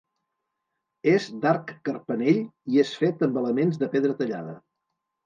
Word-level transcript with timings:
És 1.11 1.27
d'arc 1.43 1.69
carpanell 1.89 2.39
i 2.77 2.81
és 2.85 2.95
fet 3.03 3.21
amb 3.29 3.39
elements 3.43 3.79
de 3.83 3.91
pedra 3.97 4.17
tallada. 4.23 4.57